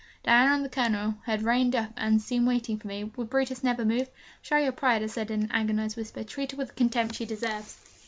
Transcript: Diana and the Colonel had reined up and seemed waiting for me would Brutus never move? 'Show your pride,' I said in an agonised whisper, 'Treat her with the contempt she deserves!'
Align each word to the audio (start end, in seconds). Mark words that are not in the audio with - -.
Diana 0.23 0.55
and 0.55 0.65
the 0.65 0.69
Colonel 0.69 1.13
had 1.27 1.43
reined 1.43 1.75
up 1.75 1.91
and 1.95 2.19
seemed 2.19 2.47
waiting 2.47 2.79
for 2.79 2.87
me 2.87 3.03
would 3.03 3.29
Brutus 3.29 3.63
never 3.63 3.85
move? 3.85 4.09
'Show 4.41 4.57
your 4.57 4.71
pride,' 4.71 5.03
I 5.03 5.05
said 5.05 5.29
in 5.29 5.43
an 5.43 5.51
agonised 5.51 5.95
whisper, 5.95 6.23
'Treat 6.23 6.53
her 6.53 6.57
with 6.57 6.69
the 6.69 6.73
contempt 6.73 7.13
she 7.13 7.25
deserves!' 7.27 7.77